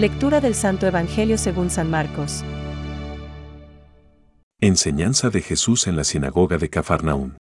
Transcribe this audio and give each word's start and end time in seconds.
Lectura 0.00 0.40
del 0.40 0.54
Santo 0.54 0.86
Evangelio 0.86 1.36
según 1.36 1.68
San 1.68 1.90
Marcos. 1.90 2.42
Enseñanza 4.58 5.28
de 5.28 5.42
Jesús 5.42 5.86
en 5.86 5.94
la 5.94 6.04
sinagoga 6.04 6.56
de 6.56 6.70
Cafarnaún. 6.70 7.36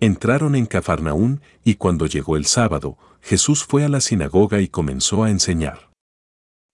Entraron 0.00 0.56
en 0.56 0.66
Cafarnaún 0.66 1.40
y 1.62 1.76
cuando 1.76 2.06
llegó 2.06 2.36
el 2.36 2.46
sábado, 2.46 2.98
Jesús 3.20 3.62
fue 3.62 3.84
a 3.84 3.88
la 3.88 4.00
sinagoga 4.00 4.60
y 4.60 4.66
comenzó 4.66 5.22
a 5.22 5.30
enseñar. 5.30 5.92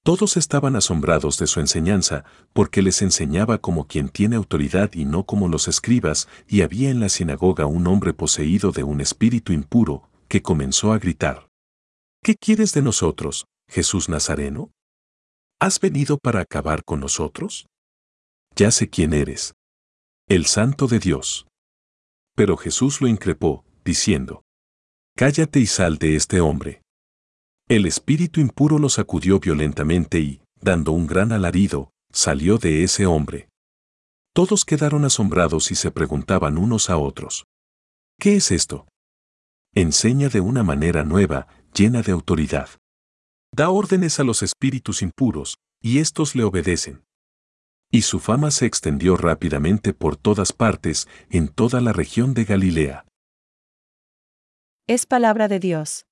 Todos 0.04 0.38
estaban 0.38 0.74
asombrados 0.74 1.36
de 1.36 1.48
su 1.48 1.60
enseñanza, 1.60 2.24
porque 2.54 2.80
les 2.80 3.02
enseñaba 3.02 3.58
como 3.58 3.86
quien 3.86 4.08
tiene 4.08 4.36
autoridad 4.36 4.94
y 4.94 5.04
no 5.04 5.24
como 5.24 5.48
los 5.48 5.68
escribas, 5.68 6.28
y 6.48 6.62
había 6.62 6.88
en 6.88 7.00
la 7.00 7.10
sinagoga 7.10 7.66
un 7.66 7.86
hombre 7.88 8.14
poseído 8.14 8.72
de 8.72 8.84
un 8.84 9.02
espíritu 9.02 9.52
impuro, 9.52 10.08
que 10.28 10.40
comenzó 10.40 10.94
a 10.94 10.98
gritar. 10.98 11.50
¿Qué 12.22 12.36
quieres 12.36 12.72
de 12.72 12.80
nosotros, 12.80 13.44
Jesús 13.68 14.08
Nazareno? 14.08 14.70
¿Has 15.60 15.80
venido 15.80 16.18
para 16.18 16.40
acabar 16.40 16.84
con 16.84 17.00
nosotros? 17.00 17.66
Ya 18.54 18.70
sé 18.70 18.88
quién 18.88 19.12
eres. 19.12 19.54
El 20.28 20.46
santo 20.46 20.86
de 20.86 21.00
Dios. 21.00 21.48
Pero 22.36 22.56
Jesús 22.56 23.00
lo 23.00 23.08
increpó, 23.08 23.64
diciendo, 23.84 24.44
Cállate 25.16 25.58
y 25.58 25.66
sal 25.66 25.98
de 25.98 26.14
este 26.14 26.40
hombre. 26.40 26.82
El 27.68 27.86
espíritu 27.86 28.40
impuro 28.40 28.78
lo 28.78 28.88
sacudió 28.88 29.40
violentamente 29.40 30.20
y, 30.20 30.40
dando 30.60 30.92
un 30.92 31.08
gran 31.08 31.32
alarido, 31.32 31.90
salió 32.12 32.58
de 32.58 32.84
ese 32.84 33.06
hombre. 33.06 33.48
Todos 34.32 34.64
quedaron 34.64 35.04
asombrados 35.04 35.72
y 35.72 35.74
se 35.74 35.90
preguntaban 35.90 36.56
unos 36.56 36.88
a 36.88 36.98
otros, 36.98 37.46
¿qué 38.20 38.36
es 38.36 38.52
esto? 38.52 38.86
Enseña 39.74 40.28
de 40.28 40.40
una 40.40 40.62
manera 40.62 41.02
nueva, 41.02 41.48
llena 41.74 42.02
de 42.02 42.12
autoridad. 42.12 42.68
Da 43.52 43.70
órdenes 43.70 44.20
a 44.20 44.24
los 44.24 44.42
espíritus 44.42 45.02
impuros, 45.02 45.56
y 45.80 45.98
éstos 45.98 46.34
le 46.34 46.44
obedecen. 46.44 47.04
Y 47.90 48.02
su 48.02 48.20
fama 48.20 48.50
se 48.50 48.66
extendió 48.66 49.16
rápidamente 49.16 49.94
por 49.94 50.16
todas 50.16 50.52
partes, 50.52 51.08
en 51.30 51.48
toda 51.48 51.80
la 51.80 51.92
región 51.92 52.34
de 52.34 52.44
Galilea. 52.44 53.06
Es 54.86 55.06
palabra 55.06 55.48
de 55.48 55.58
Dios. 55.58 56.06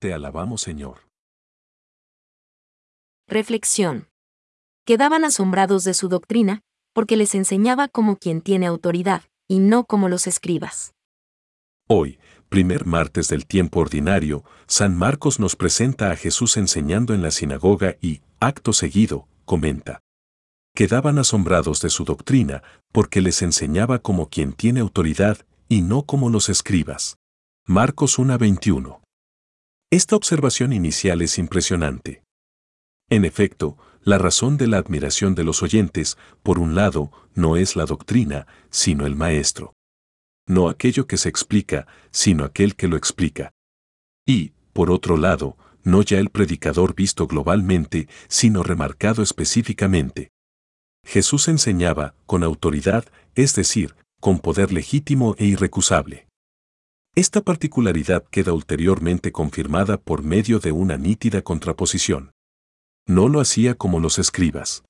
Te 0.00 0.12
alabamos, 0.12 0.62
Señor. 0.62 1.08
Reflexión. 3.26 4.08
Quedaban 4.84 5.24
asombrados 5.24 5.84
de 5.84 5.94
su 5.94 6.08
doctrina, 6.08 6.60
porque 6.92 7.16
les 7.16 7.34
enseñaba 7.34 7.88
como 7.88 8.16
quien 8.16 8.40
tiene 8.42 8.66
autoridad, 8.66 9.22
y 9.48 9.58
no 9.58 9.84
como 9.84 10.08
los 10.08 10.26
escribas. 10.26 10.94
Hoy, 11.88 12.18
primer 12.48 12.86
martes 12.86 13.28
del 13.28 13.46
tiempo 13.46 13.80
ordinario, 13.80 14.44
San 14.66 14.96
Marcos 14.96 15.40
nos 15.40 15.56
presenta 15.56 16.10
a 16.10 16.16
Jesús 16.16 16.56
enseñando 16.56 17.14
en 17.14 17.22
la 17.22 17.30
sinagoga 17.30 17.96
y, 18.00 18.20
acto 18.40 18.72
seguido, 18.72 19.26
comenta. 19.44 20.00
Quedaban 20.74 21.18
asombrados 21.18 21.80
de 21.80 21.90
su 21.90 22.04
doctrina, 22.04 22.62
porque 22.92 23.20
les 23.20 23.42
enseñaba 23.42 24.00
como 24.00 24.28
quien 24.28 24.52
tiene 24.52 24.80
autoridad, 24.80 25.38
y 25.68 25.82
no 25.82 26.02
como 26.02 26.30
los 26.30 26.48
escribas. 26.48 27.16
Marcos 27.66 28.18
1:21. 28.18 29.00
Esta 29.90 30.16
observación 30.16 30.72
inicial 30.72 31.22
es 31.22 31.38
impresionante. 31.38 32.22
En 33.08 33.24
efecto, 33.24 33.76
la 34.02 34.18
razón 34.18 34.56
de 34.56 34.66
la 34.66 34.78
admiración 34.78 35.34
de 35.34 35.44
los 35.44 35.62
oyentes, 35.62 36.18
por 36.42 36.58
un 36.58 36.74
lado, 36.74 37.10
no 37.34 37.56
es 37.56 37.76
la 37.76 37.86
doctrina, 37.86 38.46
sino 38.70 39.06
el 39.06 39.16
maestro 39.16 39.74
no 40.46 40.68
aquello 40.68 41.06
que 41.06 41.16
se 41.16 41.28
explica, 41.28 41.86
sino 42.10 42.44
aquel 42.44 42.76
que 42.76 42.88
lo 42.88 42.96
explica. 42.96 43.52
Y, 44.26 44.52
por 44.72 44.90
otro 44.90 45.16
lado, 45.16 45.56
no 45.82 46.02
ya 46.02 46.18
el 46.18 46.30
predicador 46.30 46.94
visto 46.94 47.26
globalmente, 47.26 48.08
sino 48.28 48.62
remarcado 48.62 49.22
específicamente. 49.22 50.30
Jesús 51.04 51.48
enseñaba, 51.48 52.14
con 52.26 52.42
autoridad, 52.42 53.04
es 53.34 53.54
decir, 53.54 53.94
con 54.20 54.38
poder 54.38 54.72
legítimo 54.72 55.34
e 55.38 55.44
irrecusable. 55.44 56.26
Esta 57.14 57.42
particularidad 57.42 58.24
queda 58.24 58.52
ulteriormente 58.52 59.30
confirmada 59.30 59.98
por 59.98 60.22
medio 60.24 60.58
de 60.58 60.72
una 60.72 60.96
nítida 60.96 61.42
contraposición. 61.42 62.32
No 63.06 63.28
lo 63.28 63.40
hacía 63.40 63.74
como 63.74 64.00
los 64.00 64.18
escribas. 64.18 64.82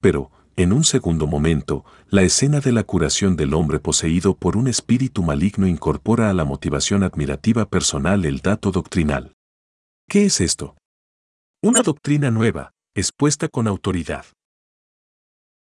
Pero, 0.00 0.30
en 0.56 0.72
un 0.72 0.84
segundo 0.84 1.26
momento, 1.26 1.84
la 2.08 2.22
escena 2.22 2.60
de 2.60 2.72
la 2.72 2.84
curación 2.84 3.36
del 3.36 3.54
hombre 3.54 3.80
poseído 3.80 4.36
por 4.36 4.56
un 4.56 4.68
espíritu 4.68 5.22
maligno 5.22 5.66
incorpora 5.66 6.28
a 6.28 6.34
la 6.34 6.44
motivación 6.44 7.02
admirativa 7.02 7.66
personal 7.66 8.24
el 8.24 8.40
dato 8.40 8.70
doctrinal. 8.70 9.32
¿Qué 10.08 10.26
es 10.26 10.40
esto? 10.40 10.76
Una 11.62 11.80
doctrina 11.82 12.30
nueva, 12.30 12.72
expuesta 12.94 13.48
con 13.48 13.66
autoridad. 13.66 14.26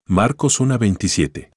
Marcos 0.08 0.60
1.27. 0.60 1.52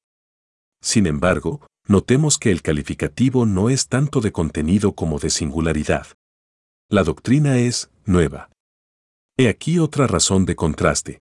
Sin 0.83 1.07
embargo, 1.07 1.67
notemos 1.87 2.39
que 2.39 2.51
el 2.51 2.61
calificativo 2.61 3.47
no 3.47 3.71
es 3.71 3.89
tanto 3.89 4.21
de 4.21 4.33
contenido 4.33 4.93
como 4.93 5.19
de 5.19 5.31
singularidad. 5.31 6.07
La 6.91 7.03
doctrina 7.03 7.57
es 7.57 7.91
nueva. 8.05 8.51
He 9.39 9.49
aquí 9.49 9.79
otra 9.79 10.07
razón 10.07 10.45
de 10.45 10.55
contraste. 10.55 11.22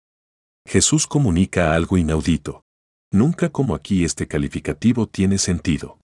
Jesús 0.66 1.07
comunica 1.07 1.74
algo 1.74 1.97
inaudito. 1.97 2.63
Nunca 3.12 3.50
como 3.50 3.75
aquí 3.75 4.03
este 4.03 4.28
calificativo 4.28 5.07
tiene 5.07 5.38
sentido. 5.38 6.00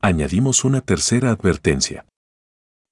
Añadimos 0.00 0.64
una 0.64 0.80
tercera 0.80 1.30
advertencia. 1.30 2.06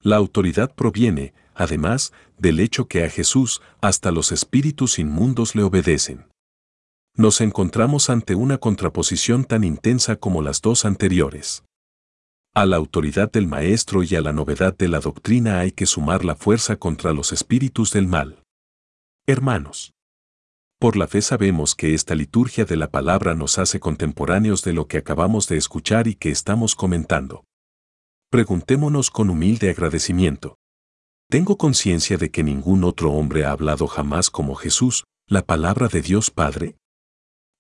La 0.01 0.17
autoridad 0.17 0.75
proviene, 0.75 1.33
además, 1.55 2.13
del 2.39 2.61
hecho 2.61 2.87
que 2.89 3.05
a 3.05 3.11
Jesús 3.11 3.63
hasta 3.81 4.11
los 4.11 4.33
espíritus 4.33 4.99
inmundos 4.99 5.55
le 5.55 5.63
obedecen. 5.63 6.27
Nos 7.17 7.41
encontramos 7.41 8.11
ante 8.11 8.35
una 8.35 8.59
contraposición 8.59 9.45
tan 9.45 9.65
intensa 9.65 10.17
como 10.17 10.43
las 10.43 10.61
dos 10.61 10.85
anteriores. 10.85 11.65
A 12.55 12.67
la 12.67 12.77
autoridad 12.77 13.33
del 13.33 13.47
Maestro 13.47 14.03
y 14.03 14.15
a 14.15 14.21
la 14.21 14.33
novedad 14.33 14.77
de 14.77 14.89
la 14.89 15.01
doctrina 15.01 15.61
hay 15.61 15.73
que 15.73 15.87
sumar 15.87 16.25
la 16.25 16.35
fuerza 16.35 16.77
contra 16.77 17.13
los 17.13 17.33
espíritus 17.33 17.93
del 17.93 18.07
mal. 18.07 18.43
Hermanos, 19.27 19.94
por 20.85 20.97
la 20.99 21.07
fe 21.07 21.23
sabemos 21.23 21.75
que 21.75 21.95
esta 21.95 22.15
liturgia 22.15 22.67
de 22.67 22.77
la 22.77 22.91
palabra 22.91 23.35
nos 23.35 23.59
hace 23.59 23.81
contemporáneos 23.81 24.63
de 24.65 24.75
lo 24.75 24.87
que 24.87 24.99
acabamos 24.99 25.49
de 25.49 25.57
escuchar 25.57 26.09
y 26.09 26.15
que 26.15 26.29
estamos 26.29 26.75
comentando. 26.75 27.47
Preguntémonos 28.31 29.11
con 29.11 29.31
humilde 29.31 29.71
agradecimiento. 29.71 30.59
¿Tengo 31.31 31.57
conciencia 31.57 32.19
de 32.19 32.31
que 32.31 32.43
ningún 32.43 32.85
otro 32.85 33.13
hombre 33.13 33.47
ha 33.47 33.53
hablado 33.53 33.87
jamás 33.87 34.29
como 34.29 34.57
Jesús, 34.57 35.05
la 35.27 35.41
palabra 35.41 35.89
de 35.89 36.03
Dios 36.03 36.31
Padre? 36.31 36.77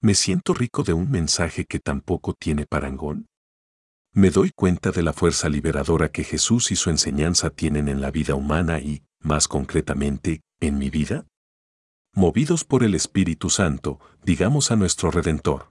¿Me 0.02 0.14
siento 0.14 0.52
rico 0.52 0.82
de 0.82 0.92
un 0.92 1.10
mensaje 1.10 1.64
que 1.64 1.78
tampoco 1.78 2.34
tiene 2.34 2.66
parangón? 2.66 3.24
¿Me 4.12 4.28
doy 4.28 4.50
cuenta 4.54 4.90
de 4.90 5.02
la 5.02 5.14
fuerza 5.14 5.48
liberadora 5.48 6.10
que 6.10 6.24
Jesús 6.24 6.70
y 6.70 6.76
su 6.76 6.90
enseñanza 6.90 7.48
tienen 7.48 7.88
en 7.88 8.02
la 8.02 8.10
vida 8.10 8.34
humana 8.34 8.80
y, 8.80 9.02
más 9.18 9.48
concretamente, 9.48 10.42
en 10.60 10.76
mi 10.76 10.90
vida? 10.90 11.24
Movidos 12.14 12.64
por 12.64 12.82
el 12.84 12.94
Espíritu 12.94 13.50
Santo, 13.50 14.00
digamos 14.24 14.70
a 14.70 14.76
nuestro 14.76 15.10
Redentor. 15.10 15.70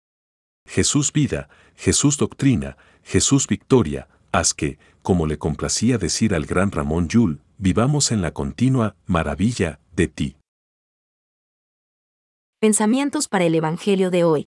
Jesús 0.68 1.14
vida, 1.14 1.50
Jesús 1.76 2.18
doctrina, 2.18 2.78
Jesús 3.04 3.48
victoria, 3.48 4.08
haz 4.32 4.54
que, 4.54 4.78
como 5.02 5.28
le 5.28 5.38
complacía 5.38 5.98
decir 5.98 6.34
al 6.34 6.46
gran 6.46 6.72
Ramón 6.72 7.08
Yul, 7.08 7.42
vivamos 7.58 8.12
en 8.12 8.22
la 8.22 8.32
continua 8.32 8.96
maravilla 9.06 9.80
de 9.96 10.08
ti. 10.08 10.38
Pensamientos 12.60 13.28
para 13.28 13.46
el 13.46 13.56
Evangelio 13.56 14.12
de 14.12 14.24
hoy. 14.24 14.48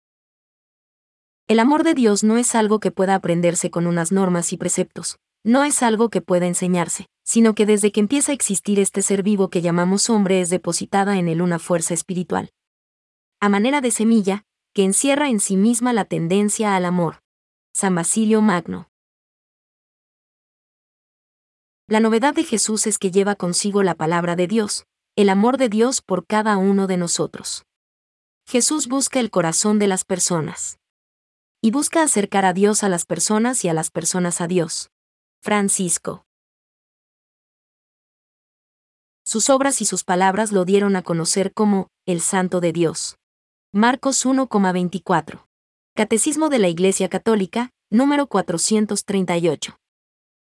El 1.48 1.60
amor 1.60 1.84
de 1.84 1.94
Dios 1.94 2.24
no 2.24 2.38
es 2.38 2.56
algo 2.56 2.80
que 2.80 2.92
pueda 2.92 3.16
aprenderse 3.16 3.70
con 3.70 3.88
unas 3.88 4.12
normas 4.12 4.52
y 4.52 4.58
preceptos, 4.58 5.18
no 5.46 5.64
es 5.64 5.82
algo 5.82 6.10
que 6.10 6.22
pueda 6.22 6.48
enseñarse, 6.48 7.06
sino 7.28 7.56
que 7.56 7.66
desde 7.66 7.92
que 7.92 8.00
empieza 8.00 8.32
a 8.32 8.36
existir 8.36 8.80
este 8.80 9.02
ser 9.02 9.22
vivo 9.22 9.50
que 9.50 9.62
llamamos 9.62 10.10
hombre 10.10 10.40
es 10.40 10.50
depositada 10.50 11.18
en 11.18 11.28
él 11.28 11.42
una 11.42 11.60
fuerza 11.60 11.94
espiritual. 11.94 12.54
A 13.42 13.50
manera 13.50 13.82
de 13.82 13.92
semilla, 13.92 14.46
que 14.74 14.86
encierra 14.86 15.28
en 15.28 15.42
sí 15.42 15.58
misma 15.58 15.92
la 15.92 16.06
tendencia 16.06 16.78
al 16.78 16.86
amor. 16.86 17.22
San 17.74 17.94
Basilio 17.96 18.42
Magno. 18.42 18.90
La 21.90 22.00
novedad 22.00 22.34
de 22.34 22.46
Jesús 22.46 22.88
es 22.88 22.98
que 22.98 23.12
lleva 23.12 23.36
consigo 23.36 23.84
la 23.84 23.96
palabra 23.96 24.38
de 24.38 24.48
Dios, 24.48 24.86
el 25.18 25.28
amor 25.28 25.58
de 25.58 25.68
Dios 25.68 26.02
por 26.02 26.26
cada 26.26 26.56
uno 26.56 26.88
de 26.88 26.96
nosotros. 26.96 27.66
Jesús 28.48 28.88
busca 28.88 29.20
el 29.20 29.32
corazón 29.32 29.80
de 29.80 29.88
las 29.88 30.06
personas. 30.06 30.80
Y 31.62 31.72
busca 31.72 32.04
acercar 32.04 32.46
a 32.46 32.54
Dios 32.54 32.84
a 32.84 32.90
las 32.90 33.06
personas 33.06 33.66
y 33.66 33.68
a 33.68 33.74
las 33.74 33.92
personas 33.92 34.40
a 34.40 34.48
Dios. 34.48 34.92
Francisco. 35.42 36.27
Sus 39.28 39.50
obras 39.50 39.82
y 39.82 39.86
sus 39.86 40.06
palabras 40.06 40.54
lo 40.54 40.64
dieron 40.64 40.96
a 40.96 41.02
conocer 41.02 41.52
como 41.54 41.90
el 42.06 42.22
Santo 42.22 42.62
de 42.62 42.72
Dios. 42.72 43.18
Marcos 43.74 44.26
1,24. 44.26 45.46
Catecismo 45.94 46.48
de 46.48 46.60
la 46.60 46.70
Iglesia 46.70 47.10
Católica, 47.10 47.72
número 47.90 48.28
438. 48.28 49.78